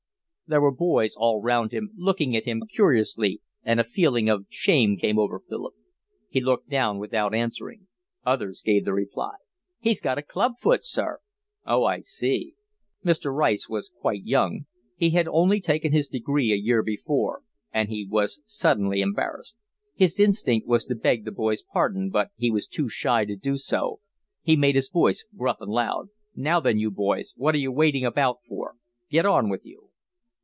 There 0.53 0.59
were 0.59 0.71
boys 0.73 1.15
all 1.15 1.41
round 1.41 1.71
him, 1.71 1.91
looking 1.95 2.35
at 2.35 2.43
him 2.43 2.63
curiously, 2.69 3.41
and 3.63 3.79
a 3.79 3.85
feeling 3.85 4.27
of 4.27 4.47
shame 4.49 4.97
came 4.97 5.17
over 5.17 5.39
Philip. 5.39 5.73
He 6.27 6.41
looked 6.41 6.67
down 6.67 6.99
without 6.99 7.33
answering. 7.33 7.87
Others 8.25 8.61
gave 8.61 8.83
the 8.83 8.91
reply. 8.91 9.35
"He's 9.79 10.01
got 10.01 10.17
a 10.17 10.21
club 10.21 10.57
foot, 10.59 10.83
sir." 10.83 11.19
"Oh, 11.65 11.85
I 11.85 12.01
see." 12.01 12.55
Mr. 13.01 13.33
Rice 13.33 13.69
was 13.69 13.93
quite 14.01 14.25
young; 14.25 14.65
he 14.97 15.11
had 15.11 15.25
only 15.25 15.61
taken 15.61 15.93
his 15.93 16.09
degree 16.09 16.51
a 16.51 16.57
year 16.57 16.83
before; 16.83 17.43
and 17.73 17.87
he 17.87 18.05
was 18.05 18.41
suddenly 18.43 18.99
embarrassed. 18.99 19.55
His 19.95 20.19
instinct 20.19 20.67
was 20.67 20.83
to 20.83 20.95
beg 20.95 21.23
the 21.23 21.31
boy's 21.31 21.63
pardon, 21.63 22.09
but 22.09 22.27
he 22.35 22.51
was 22.51 22.67
too 22.67 22.89
shy 22.89 23.23
to 23.23 23.37
do 23.37 23.55
so. 23.55 24.01
He 24.41 24.57
made 24.57 24.75
his 24.75 24.89
voice 24.89 25.23
gruff 25.33 25.61
and 25.61 25.71
loud. 25.71 26.09
"Now 26.35 26.59
then, 26.59 26.77
you 26.77 26.91
boys, 26.91 27.33
what 27.37 27.55
are 27.55 27.57
you 27.57 27.71
waiting 27.71 28.03
about 28.03 28.39
for? 28.45 28.75
Get 29.09 29.25
on 29.25 29.47
with 29.49 29.65
you." 29.65 29.87